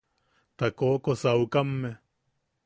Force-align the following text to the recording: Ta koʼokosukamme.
Ta 0.57 0.67
koʼokosukamme. 0.77 1.91